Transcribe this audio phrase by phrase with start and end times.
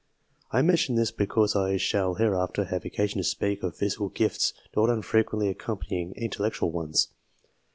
[0.51, 4.89] (I mention this, because I shall hereafter have occasion to speak of physical gifts not
[4.89, 7.09] unfrequently accompanying intellectual ones.)